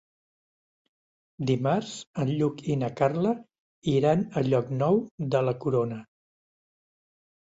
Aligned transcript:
Dimarts 1.49 1.91
en 2.23 2.31
Lluc 2.39 2.63
i 2.75 2.79
na 2.85 2.89
Carla 3.01 3.35
iran 3.95 4.25
a 4.43 4.47
Llocnou 4.51 4.99
de 5.37 5.43
la 5.51 5.55
Corona. 5.67 6.01